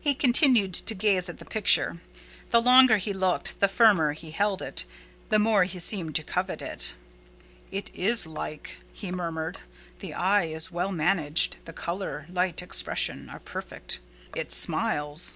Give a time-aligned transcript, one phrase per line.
[0.00, 2.00] He continued to gaze at the picture:
[2.50, 4.84] the longer he looked, the firmer he held it,
[5.28, 6.94] the more he seemed to covet it.
[7.72, 9.58] "It is like!" he murmured;
[9.98, 13.98] "the eye is well managed: the colour, light, expression, are perfect.
[14.36, 15.34] It smiles!"